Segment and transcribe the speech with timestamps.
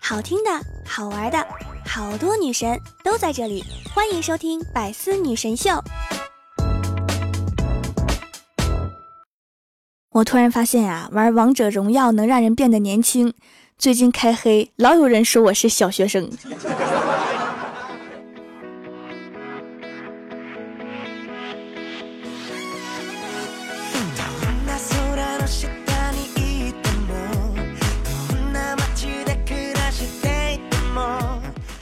[0.00, 0.50] 好听的，
[0.86, 1.46] 好玩的，
[1.84, 5.70] 好多女神都在这里，欢迎收听《百思女神秀》。
[10.10, 13.34] 我突然发现呀，玩王者荣耀能让人变得年轻。
[13.76, 16.30] 最近开黑，老有人说我是小学生。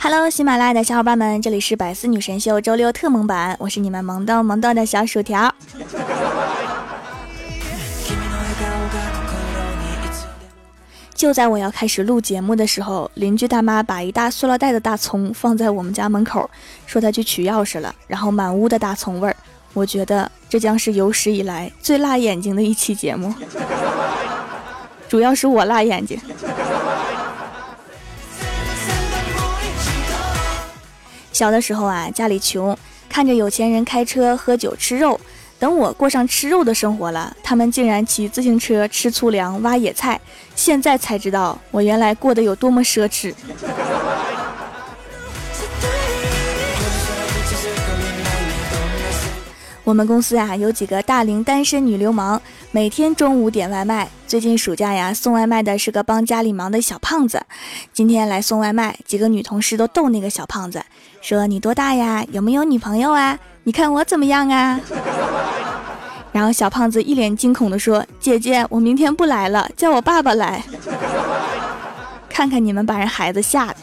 [0.04, 5.50] Hello，喜马拉雅的小伙伴们，这里是百思女神秀周六特萌版，我是你们萌逗萌逗的小薯条。
[11.14, 16.50] 就在我要开始录节目的时候，邻居大妈把一大塑料袋的大葱放在我们家门口，
[16.84, 19.34] 说她去取钥匙了，然后满屋的大葱味儿。
[19.72, 23.32] 我觉得这将是有史以来最辣眼睛的一期节目，
[25.08, 26.20] 主要是我辣眼睛。
[31.34, 35.20] 小的时候啊，家里穷，看着有钱人开车、喝酒、吃肉。
[35.58, 40.20] 等我过上吃肉的生活了，他们竟然骑自行车、吃粗粮、挖野菜。
[40.54, 43.34] 现在才知道，我原来过得有多么奢侈。
[49.84, 52.40] 我们公司啊，有几个大龄单身女流氓，
[52.70, 54.08] 每天中午点外卖。
[54.26, 57.42] 最近暑假呀，送外卖的是个帮家里忙的小胖子。
[57.92, 60.82] 今天来送外卖，几个女同事都逗那个小胖子，
[61.20, 62.24] 说：“你多大呀？
[62.32, 63.38] 有没有女朋友啊？
[63.64, 64.80] 你看我怎么样啊？”
[66.32, 70.64] 然后小胖子一脸惊恐地说：“姐姐，我明天不来了，叫我爸爸来。”
[72.30, 73.76] 看看你们把人孩子吓的。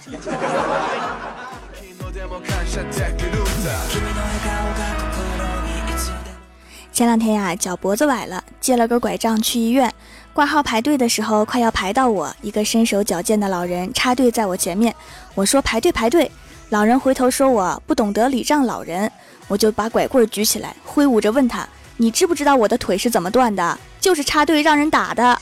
[6.94, 9.92] 前两天呀，脚脖子崴了，借了根拐杖去医院。
[10.34, 14.94] 挂号排队的时候，快要排到我，一个身手矫健的老人插队在我前面。
[15.34, 16.30] 我说排队排队，
[16.70, 19.10] 老人回头说我不懂得礼让老人，
[19.48, 23.80] 我就把拐棍举起来挥舞着问他：“你知不知道我的腿是怎么断的？
[24.00, 25.40] 就是插队让人打的。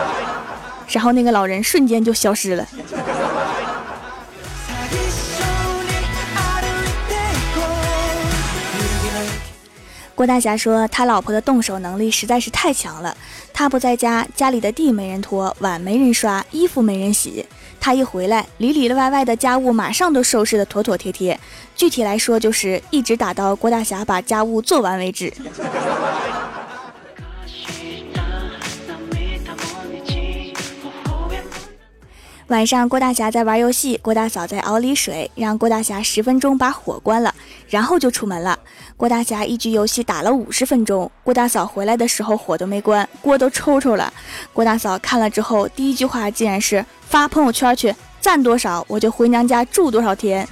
[0.88, 2.66] ”然后那个老人瞬间就消失了。
[10.20, 13.16] 郭大侠说：“他老婆的动手能力实在是太强了。
[13.54, 17.46] 他不在家，家里的地没人拖，碗没人刷，衣服没人洗。
[17.80, 21.40] 他一回来，里里外外的家务马上都收拾得妥妥帖帖。
[21.74, 25.32] 具体来说，就是一直打到郭大侠把家务做完为止。”
[32.48, 37.32] 晚上，郭大侠在玩游戏，郭大嫂在熬梨水，让郭大侠十分钟把火关了，
[37.70, 38.58] 然后就出门了。
[38.96, 44.12] 郭大侠一局游戏打了五十分钟，郭大嫂回来的时候火都没关，锅都抽抽了。
[44.52, 50.46] 郭大嫂看了之后，第一句话竟然是发朋友圈去，赞多少我就回娘家住多少天。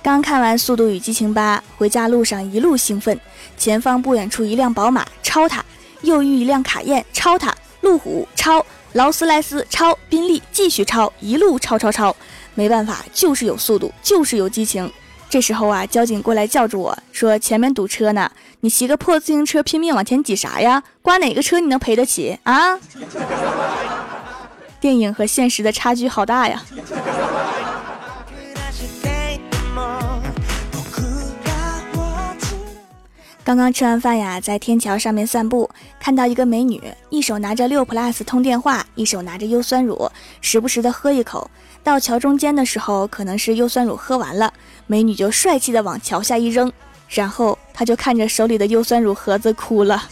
[0.00, 3.18] 刚看完《速度与激情八》，回家路上一路兴奋。
[3.56, 5.62] 前方不远处一辆宝马，超它；
[6.02, 8.64] 又遇一辆卡宴，超它；路虎超，
[8.94, 12.14] 劳斯莱斯超，宾利继续超，一路超超超。
[12.54, 14.90] 没办法，就是有速度，就是有激情。
[15.28, 20.80] 这时候啊，交警过来叫住我说：“前面堵车呢，你骑个破自行车拼命往前挤啥呀？
[21.02, 22.78] 刮哪个车你能赔得起啊？”
[24.80, 26.62] 电影和现实的差距好大呀。
[33.44, 35.68] 刚刚吃完饭呀，在天桥上面散步，
[36.00, 40.10] 看到一个美女，一手拿着六 plus 通电话，一手拿着优酸乳，
[40.40, 41.50] 时不时的喝一口。
[41.82, 44.50] 到桥中间的时候，可能是优酸乳喝完了，
[44.86, 46.72] 美女就帅气的往桥下一扔，
[47.06, 50.02] 然后她就看着手里的优酸乳盒子哭了。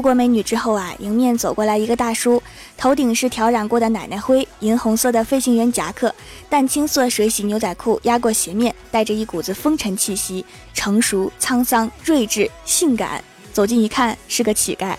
[0.00, 2.42] 路过美女之后啊，迎面走过来一个大叔，
[2.74, 6.14] 头顶是调染过的奶奶灰，银红色的飞行员夹克，
[6.48, 10.42] 淡青色水洗牛仔裤压过鞋面，带着一股子风尘气息，
[10.72, 13.22] 成熟、沧桑、睿智、性感。
[13.52, 14.96] 走近一看，是个乞丐。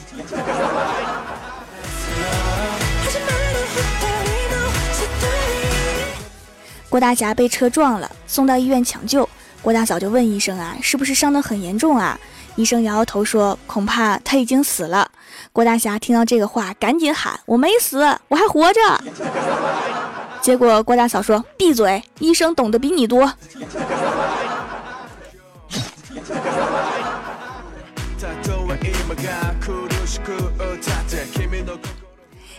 [6.88, 9.28] 郭大侠被车撞了，送到医院抢救。
[9.64, 12.20] 郭大嫂就问医生啊，是不是伤得很严重啊？
[12.56, 15.10] 医生摇摇头说：“恐怕他已经死了。”
[15.54, 18.80] 郭大侠听到这个话，赶紧喊：“我没死，我还活着。
[20.42, 23.32] ”结果郭大嫂说：“闭嘴，医生懂得比你多。”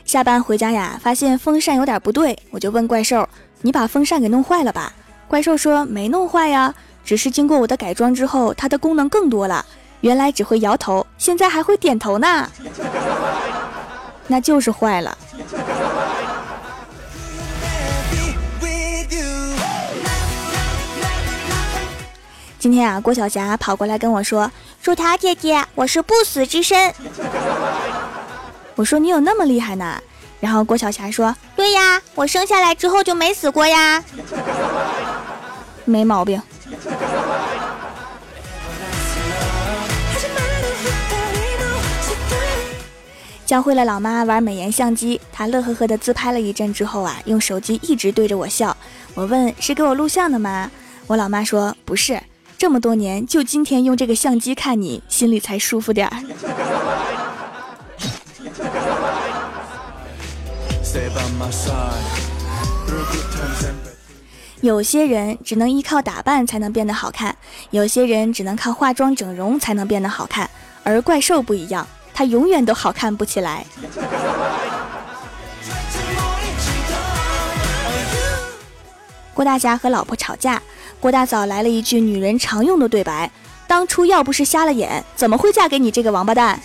[0.04, 3.28] 下班回家呀，发现风扇有点不对，我就问怪兽
[3.62, 4.92] ：“你把风扇给弄坏了吧？”
[5.28, 6.74] 怪兽说：“没弄坏呀，
[7.04, 9.64] 只是经过我的改装之后，它的功能更多了。
[10.02, 12.48] 原来只会摇头，现在还会点头呢。
[14.28, 15.16] 那就是坏了。”
[22.58, 24.48] 今天啊，郭晓霞跑过来跟我说
[24.80, 26.94] ：“薯条姐姐，我是不死之身。”
[28.76, 30.00] 我说：“你有那么厉害呢？”
[30.38, 34.04] 然后郭晓霞说：“对呀，我生下来之后就没死过呀，
[35.84, 36.40] 没毛病。”
[43.52, 48.74] 教会了老妈玩美颜相机，她乐呵呵的自拍了一阵之后啊，用手机一直对着我笑。
[49.12, 50.70] 我问：“是给我录像的吗？”
[51.06, 52.18] 我老妈说：“不是。”
[52.56, 56.16] 这么多年，就今天用这个相机看你，心里才舒服点儿。
[64.62, 67.36] 有些人只能依靠打扮才能变得好看，
[67.68, 70.48] 有些人只能靠化妆整容才能变得好看，
[70.82, 73.66] 而怪兽不一样，他永远都好看不起来。
[79.34, 80.60] 郭大侠和老婆吵架。
[81.00, 83.28] 郭大嫂来了一句女人常用的对白
[83.66, 86.60] ：“当初要不是瞎了眼，怎么会嫁给你这个王八蛋？”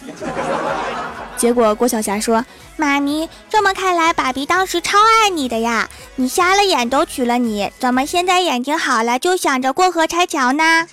[1.36, 2.46] 结果郭晓霞说
[2.78, 5.90] ：“妈咪，这么看来，爸比当时超爱你的呀！
[6.18, 10.86] 你瞎了眼都娶了你，怎么现在眼睛好了就想着过河拆桥呢？”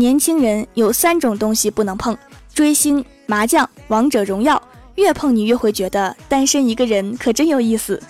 [0.00, 2.16] 年轻人有三种东西不能碰：
[2.54, 4.60] 追星、麻将、王者荣耀。
[4.94, 8.02] 越碰你越会觉得单身一个人可真有意思。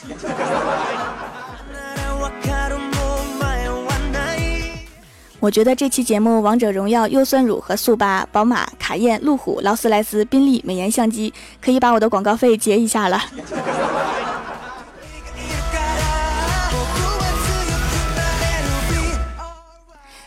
[5.40, 13.20] 我觉得这期节目《王者荣耀》优酸乳和速八、宝马、卡宴、路虎、劳斯莱斯、宾利美颜相机，可以把我的广告费结一下了。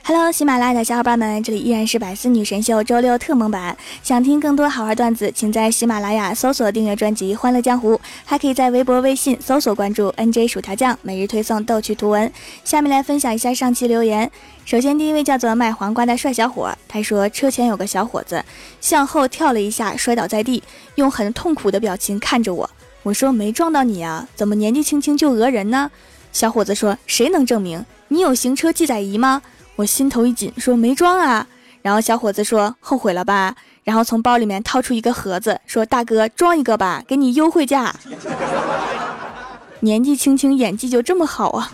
[0.05, 3.77] Hello，喜马拉雅的小伙伴们，这里依然是百思女神秀周六特蒙版。
[4.03, 7.93] 想听更多好玩段子，请在喜马拉雅搜索订阅专辑《欢乐江湖》，
[8.25, 12.29] 还可以在微博、微信搜索关注 NJ 薯条酱，每日推送逗趣图文。
[12.65, 14.29] 下面来分享一下上期留言。
[14.65, 18.43] 首先，第一位叫做卖黄瓜的帅小伙，他说车前有个小伙子
[18.81, 20.61] 向后跳了一下，摔倒在地，
[20.95, 22.69] 用很痛苦的表情看着我。
[23.03, 25.89] 我说没撞到你啊，怎么年纪轻轻就讹人呢？
[26.33, 27.85] 小伙子说谁能证明？
[28.09, 29.41] 你有行车记载仪吗？
[29.75, 31.47] 我心头一紧，说没装啊。
[31.81, 33.55] 然后小伙子说后悔了吧？
[33.83, 37.93] 然后从包里面掏出一个盒子，说大哥装一个吧，给你优惠价。
[39.81, 41.71] 年纪轻轻演技就这么好啊！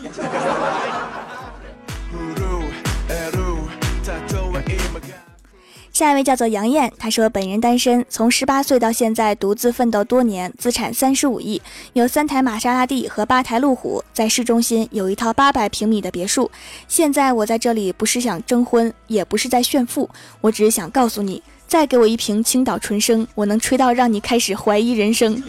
[6.00, 11.62] 下一位叫做杨艳，她说本人单身，从十八岁到现在独自奋斗多年，资产三十五亿，
[11.92, 16.50] 有三台玛莎拉蒂和八台路虎，在市中心有一套八百平米的别墅。
[16.88, 20.10] 现在我在这里不是想征婚，也不是在炫富，
[20.40, 25.44] 我只是想告诉你，再给我一瓶青岛纯生，我能吹到让你开始怀疑人生。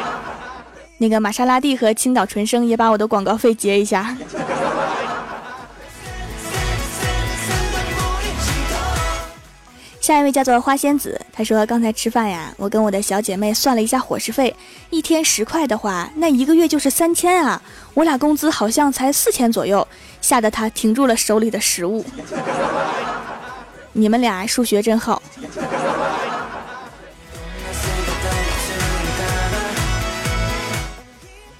[0.96, 4.16] 那个玛莎拉蒂和青岛纯生也把我的广告费结一下。
[10.08, 14.56] 下一位叫做花仙子，她说刚才吃饭呀，我跟我的小姐妹算了一下伙食费，
[14.88, 17.60] 一天十块的话，那一个月就是三千啊，
[17.92, 19.86] 我俩工资好像才四千左右，
[20.22, 22.02] 吓得她停住了手里的食物。
[23.92, 25.22] 你们俩数学真好。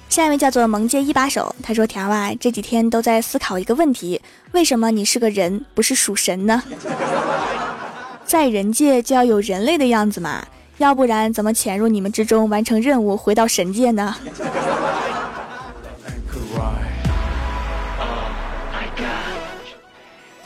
[0.09, 4.19] 下一位叫做萌界一把手，他说条啊，这几天都在思考一个问题，
[4.53, 6.63] 为什么你是个人，不是属神呢？
[8.29, 10.45] 在人界就要有人类的样子嘛，
[10.77, 14.15] 要不然怎么潜入你们之中完成任务，回到神界呢？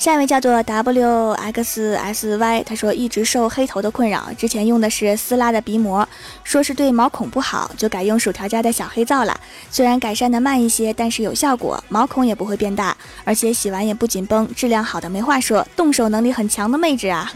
[0.04, 6.06] 下一位叫做 W X S Y，他说一直受黑头的困扰，之前用的是撕拉的鼻膜，
[6.44, 9.40] 说是对毛孔不好，就改用薯条家的小黑皂了。
[9.72, 12.94] 虽然改善的慢一些，但是有效果，毛孔也不会变大，
[13.24, 17.32] 而且洗完也不紧绷，质量好的没话说，动手能力很强的妹纸啊！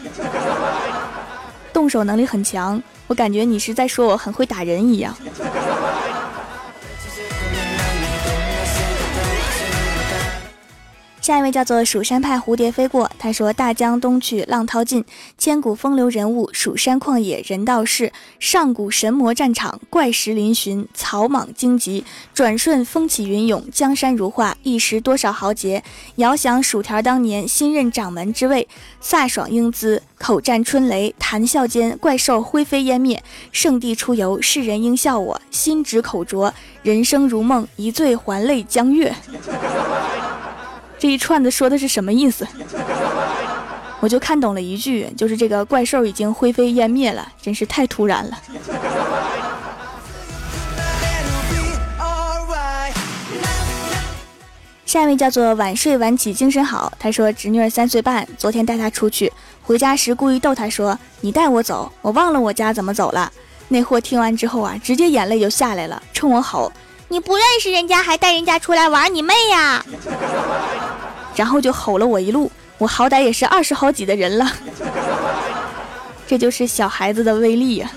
[1.72, 5.16] 动手能力很强，我感觉你是在说我很会打人一样。
[11.28, 15.04] 下一位叫做蜀山派蝴蝶飞过，他说：“大江东去，浪淘尽，
[15.36, 25.84] 千古风流人物，蜀山旷野人道是，上古神魔战场，怪石嶙峋，草莽荆棘，转瞬风起云涌，江山如画，一时多少豪杰。
[26.14, 28.66] 遥想薯条当年新任掌门之位，
[29.02, 39.14] 飒爽英姿，口战春雷，谈笑间怪兽灰飞烟灭，圣地出游，世人应笑我心直口拙，人生如梦，一醉还泪江月。”
[40.98, 42.46] 这一串子说的是什么意思？
[44.00, 48.38] 我就看懂了一句，就是这个怪兽已经灰飞烟灭了，真是太突然了。
[54.86, 59.30] 下一位叫做晚睡晚起精神好，他说侄女儿三岁半，昨天带她出去，
[59.62, 63.30] 回家时故意逗她说：“你带我走，我忘了我家怎么走了。”
[63.68, 66.72] 那货听完之后啊，直接眼泪就下来了，冲我吼。
[67.10, 69.82] 你不认识人家，还带人家出来玩，你妹呀！
[71.34, 74.46] 然后就吼了我一路，我好歹也是二十好几的人了，
[76.28, 77.90] 这就是小孩子的威力呀。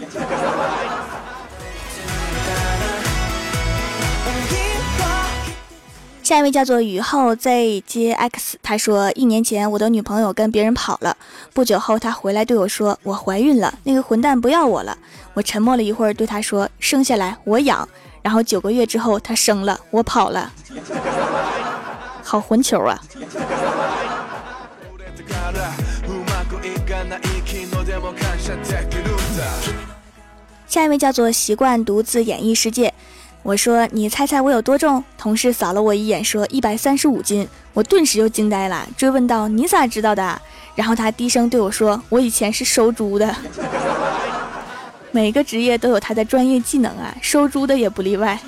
[6.23, 11.17] 下一位叫做雨后 ZJX，他说一年前我的女朋友跟别人跑了，
[11.51, 14.97] 不久后她回来对我说我怀孕了，那个混蛋不要我了。
[15.33, 17.85] 我沉默了一会儿，对他说生下来我养。
[18.21, 20.51] 然后九个月之后，他生了，我跑了，
[22.23, 23.01] 好混球啊！
[30.67, 32.93] 下一位叫做习惯独自演绎世界。
[33.43, 35.03] 我说你猜猜我有多重？
[35.17, 37.47] 同事扫了我一眼，说一百三十五斤。
[37.73, 40.39] 我顿时就惊呆了，追问道：“你咋知道的？”
[40.75, 43.35] 然后他低声对我说：“我以前是收猪的。”
[45.11, 48.39] 每个职业都有他的专业技能啊，收猪的也不例外。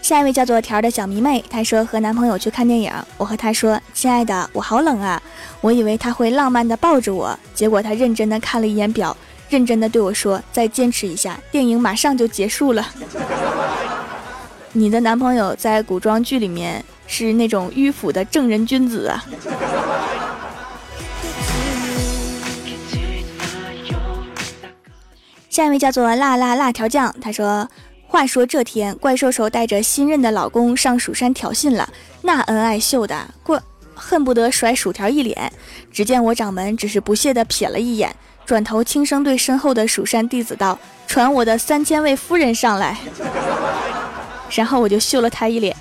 [0.00, 5.20] 下一位叫做条的小迷妹，她说和男朋友去看电影，我和她说：“亲爱的，我好冷啊。”
[5.60, 9.16] 我以为他会浪漫的抱着我，结果他认真的看了一眼表，
[9.48, 12.86] 认真的对我说：“再坚持一下，电影马上就结束了。
[14.72, 19.24] ”你的男朋友在古装剧里面是那种迂腐的正人君子啊。
[25.56, 27.66] 下一位叫做辣辣辣条酱，他说
[28.06, 31.88] ：“话说这天，怪兽兽带着新任的老公上蜀山挑衅了，
[32.20, 33.58] 那恩爱秀的，过
[33.94, 35.50] 恨不得甩薯条一脸。
[35.90, 42.94] 只见我掌门只是不屑地瞥了一眼，转头轻声对身后的蜀山弟子道：‘传我的三千位夫人上来。’
[44.52, 45.74] 然后我就秀了他一脸。”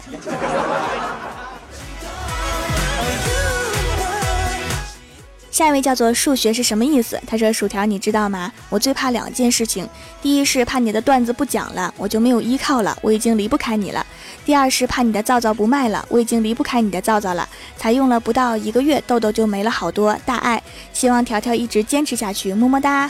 [5.56, 7.18] 下一位叫做数学是什么意思？
[7.26, 8.52] 他说：“薯条，你知道吗？
[8.68, 9.88] 我最怕两件事情，
[10.22, 14.06] 第一是怕你的段子不讲了，我就没有依靠了，我已经离不开你了；
[14.44, 17.48] 第二是怕你的皂皂不卖了，我已经离不开你的皂皂了。
[17.78, 20.62] 才用了不到一个月，痘痘就没了好多，大爱。
[20.92, 23.10] 希望条条一直坚持下去，么么哒。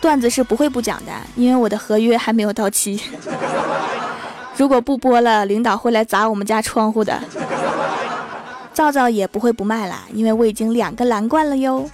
[0.00, 3.00] 段子是不会不讲的，因为我的合约还没有到期。
[4.56, 7.22] 如果不播了，领导会来砸我们家窗户的。”
[8.74, 11.88] 皂皂也不会不卖啦，因为我已经两个蓝罐了哟。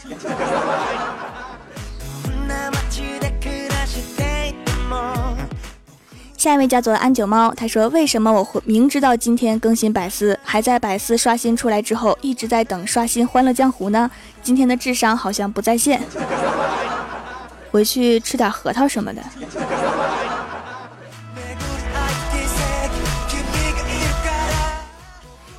[6.37, 14.08] 下一位叫做安九猫，他说：“为什么我会明知道今天更新百思，还在百思刷新出来之后一直在等刷新《欢乐江湖》呢？
[14.40, 16.00] 今天的智商好像不在线，
[17.73, 19.20] 回去吃点核桃什么的。”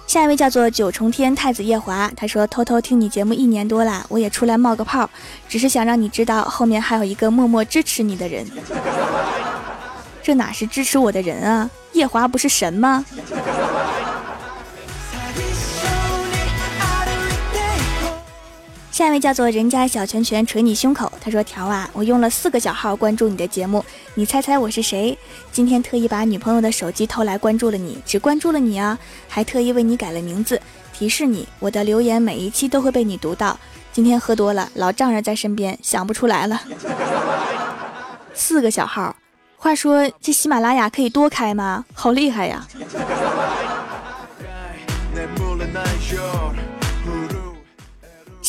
[0.10, 5.08] 下一位叫做九重天太子夜华，他说偷偷听你节目一年多了，我也出来冒个泡，
[5.48, 8.44] 只是想让你知道后面还有一个默默支持你的人。
[10.24, 11.70] 这哪是支持我的人啊？
[11.94, 13.06] 夜华不是神吗？
[19.00, 23.82] 下一位叫做人家小拳拳捶你胸口，他说：“条啊，我用了四个小号关注你的节目，
[24.14, 25.18] 你猜猜我是谁？
[25.54, 33.58] 今天特意把女朋友的手机偷来关注了你，只关注了你啊，还特意为你改了名字，提示你我的留言每一期都会被你读到。
[33.94, 36.62] 今天喝多了，老丈人在身边，想不出来了。
[38.36, 39.16] 四个小号，
[39.56, 41.86] 话说这喜马拉雅可以多开吗？
[41.94, 42.68] 好厉害呀！”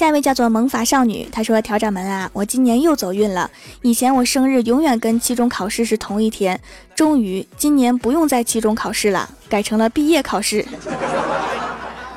[0.01, 3.51] 下一位叫做萌法少女，她说：“调掌门啊，我今年又走运了。
[3.83, 6.59] 以前我生日永远跟期中考试是同一天，
[6.95, 10.65] 终于今年不用再期中考试了，改成了毕业考试。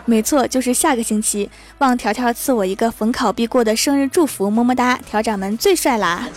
[0.06, 1.50] 没错，就是下个星期。
[1.80, 4.98] 望条条赐我一个逢考必过的生日祝福，么么哒！
[5.06, 6.30] 调掌门最帅啦！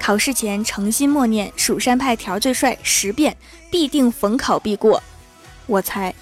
[0.00, 3.36] 考试前诚心默念蜀山派条最帅十遍，
[3.70, 5.00] 必定逢考必过。
[5.66, 6.12] 我猜。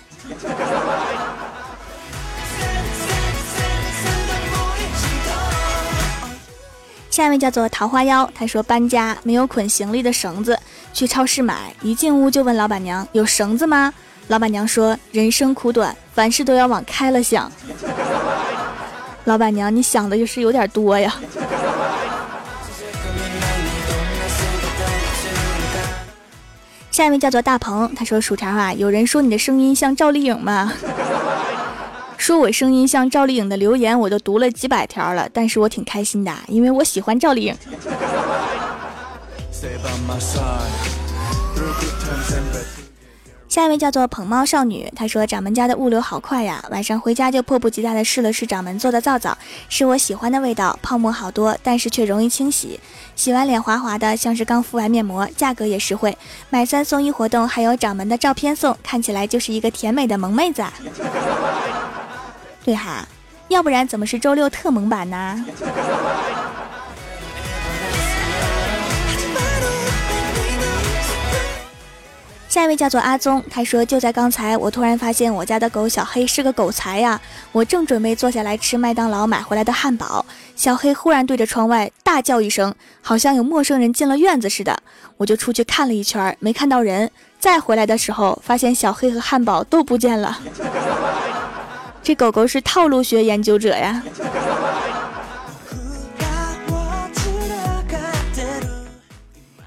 [7.11, 10.59] 下一位叫做桃花妖，他说搬家没有捆行李的绳子，
[10.93, 13.93] 去超市买，一进屋就问老板娘有绳子吗？
[14.29, 17.51] 老板娘说人生苦短，凡事都要往开了想。
[19.25, 21.13] 老板娘，你想的就是有点多呀。
[26.93, 30.73] 下一位叫做大鹏，他说薯条啊，有人说你的声音像赵丽颖吗？
[32.21, 37.57] 说我声音像赵丽颖的留言，我都读了几百条了，但是我挺开心的，因为我喜欢赵丽颖。
[43.49, 49.37] 下一位叫做捧猫少女，她说掌门家的物流好快呀，晚上回家就迫不及待的试了试掌门做的皂皂，
[49.71, 52.79] 是我喜欢的味道，泡沫好多，但是却容易清洗，
[53.17, 56.17] 洗完脸滑滑的，像是刚敷完面膜，价格也实惠，
[56.51, 60.63] 买三送一活动还有掌门的照片送，看起来就是一个甜美的萌妹子。
[62.71, 63.05] 对哈，
[63.49, 65.45] 要不然怎么是周六特萌版呢？
[72.49, 77.21] 下一位叫做阿宗，他说就在刚才，我突然发现我家的狗小黑是个狗才呀！
[77.51, 80.25] 我正准备坐下来吃麦当劳买回来的汉堡，
[80.55, 82.73] 小黑忽然对着窗外大叫一声，
[83.03, 84.79] 好像有陌生人进了院子似的。
[85.17, 87.11] 我就出去看了一圈，没看到人。
[87.41, 90.39] 再回来的时候，发现小黑和汉堡都不见了。
[92.03, 94.03] 这狗狗是套路学研究者呀！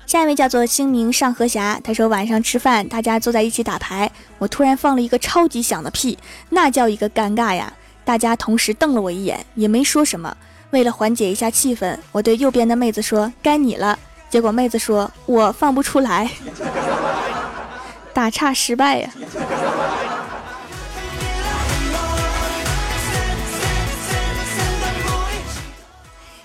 [0.06, 6.18] 下一位叫做清明上河峡，他说晚上吃饭，大家坐在一起打牌，我突然放了一个超级响的屁，
[6.50, 7.74] 那叫一个尴尬呀！
[8.06, 10.36] 大家同时瞪了我一眼，也没说什么。
[10.72, 13.98] 为了缓解一下气氛，我对右边的妹子说：“该你了。”
[14.30, 16.30] 结果妹子说：“我放不出来。
[18.14, 19.10] ”打岔失败呀！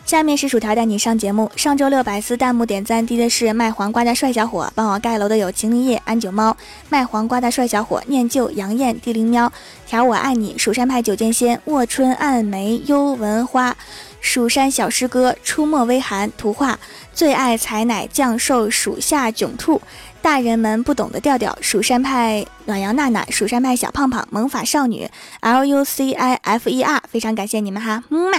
[0.09, 1.53] 下面是薯条带你上节目。
[1.55, 6.57] 上周六百思弹幕点赞低的是卖黄瓜的帅小伙，帮我盖楼的有秦林叶、安九猫、
[6.89, 9.53] 卖黄瓜的帅小伙、念旧、杨艳、地灵喵、
[9.87, 13.77] 条我爱你、蜀山派九剑仙、卧春暗梅、幽闻花、
[14.23, 16.79] 蜀山小师哥、出没微寒、图画、
[17.13, 19.83] 最爱采奶降兽、属下囧兔、
[20.23, 25.07] 大人们不懂的调调、蜀山派暖阳娜娜、蜀山派小胖胖、萌法少女、
[25.41, 28.39] L U C I F E R，非常感谢你们哈，么么。